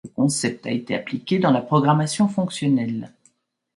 [0.03, 3.13] Le concept a été appliqué dans la programmation fonctionnelle.